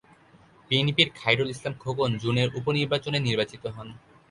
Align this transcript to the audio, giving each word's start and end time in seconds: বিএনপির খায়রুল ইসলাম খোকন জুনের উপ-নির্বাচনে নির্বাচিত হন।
বিএনপির 0.69 1.09
খায়রুল 1.15 1.49
ইসলাম 1.51 1.73
খোকন 1.83 2.11
জুনের 2.23 2.49
উপ-নির্বাচনে 2.57 3.19
নির্বাচিত 3.21 3.63
হন। 3.75 3.87